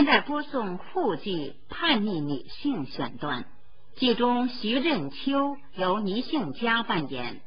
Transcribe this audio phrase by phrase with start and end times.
[0.00, 3.44] 现在播送沪剧叛逆女性选段，
[3.96, 7.42] 剧中徐任秋由倪杏佳扮演，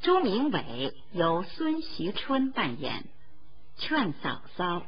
[0.00, 3.06] 朱明伟由孙徐春扮演。
[3.76, 4.82] 劝嫂嫂。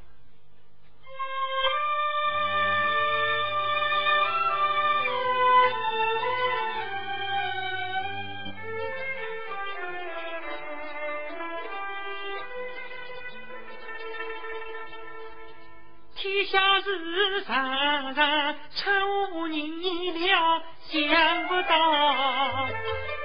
[16.53, 18.91] 下事常常出
[19.29, 22.69] 乎意料，想不到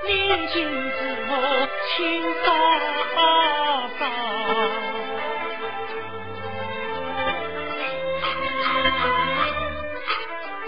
[0.05, 1.35] 年轻之母
[1.90, 2.48] 亲嫂
[3.99, 4.02] 嫂。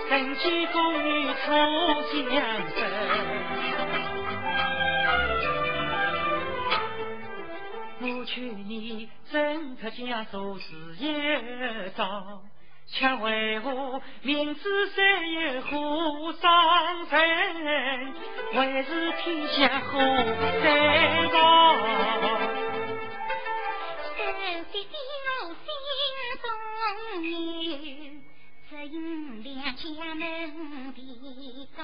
[0.09, 1.08] 人间风雨
[1.45, 1.48] 初
[2.12, 2.20] 相
[2.76, 2.78] 识，
[8.30, 12.44] 我劝你真可将做事业造，
[12.86, 18.14] 却为何明知山有虎伤人，
[18.53, 19.98] 还是天下祸
[20.62, 21.76] 在报。
[24.16, 24.78] 深知
[25.42, 25.68] 我心
[26.44, 26.46] 中
[27.23, 27.30] 有。
[28.70, 31.02] 只因两家门第
[31.75, 31.84] 高，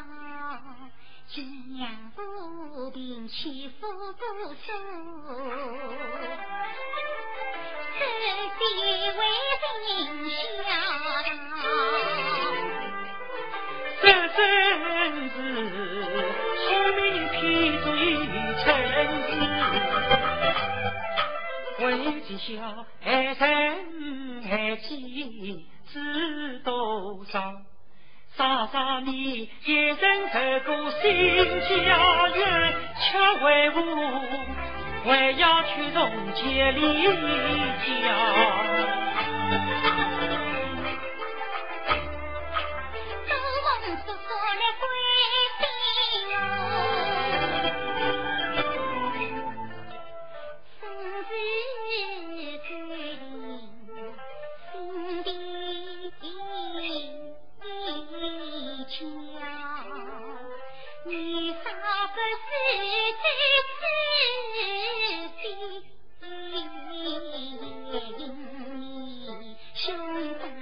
[1.36, 1.44] 君
[1.76, 4.72] 娘不平欺负不数，
[8.00, 8.00] 这
[8.58, 8.64] 地
[9.12, 9.20] 为
[9.60, 9.68] 人
[10.64, 10.64] 孝
[14.02, 14.40] 这真是
[16.64, 17.36] 聪明偏
[17.84, 17.86] 做
[18.64, 18.66] 臣
[19.28, 19.30] 子，
[21.86, 21.86] 为
[22.22, 22.48] 妻孝
[23.04, 23.44] 爱臣
[24.50, 24.88] 爱妻。
[25.92, 27.54] 知多少？
[28.38, 31.08] 嫂嫂你一人走过新
[31.62, 33.82] 家园，却为何
[35.06, 38.95] 还要去从结离家？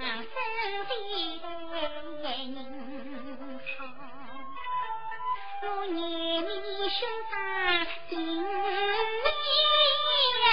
[0.04, 0.92] 生的
[2.22, 2.56] 对人
[3.78, 3.78] 好
[5.62, 5.96] 我愿
[6.44, 6.48] 你
[6.90, 7.00] 兄
[7.32, 7.34] 长
[8.10, 8.44] 情意
[10.42, 10.46] 厚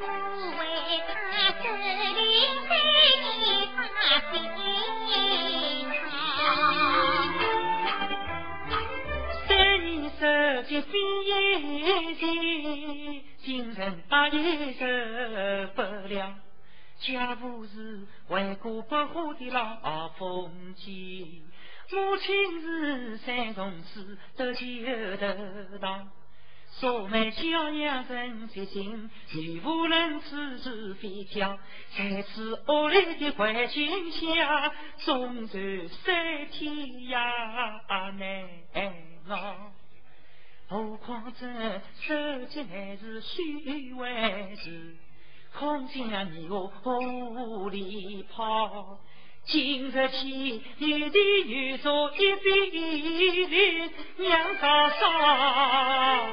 [0.00, 0.02] 我
[0.58, 0.60] 为
[1.06, 1.10] 他
[1.52, 2.18] 受的
[2.66, 2.68] 罪
[3.22, 3.30] 你
[3.70, 4.34] 心
[9.38, 9.48] 三
[9.84, 9.96] 年
[14.28, 16.34] 也受不了
[17.00, 21.42] 家父是为国不化的老风景，
[21.90, 24.66] 母亲是三从四得救
[25.16, 26.10] 得当，
[26.72, 31.58] 素梅教养人才心，女无能自知非教，
[31.96, 36.74] 在此恶劣的环境下，终究三天
[37.08, 38.48] 涯难
[39.28, 39.72] 熬。
[40.70, 41.48] 何况这
[42.00, 44.94] 手机乃是虚伪事。
[45.58, 46.70] 空将你我
[47.00, 49.00] 无里跑，
[49.46, 56.28] 今日起女的女做一比两嫂嫂，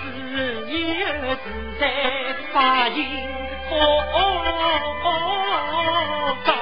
[0.00, 0.06] 自
[0.70, 1.44] 由自
[1.80, 3.04] 在把银
[3.72, 3.74] 哦
[6.46, 6.52] 高。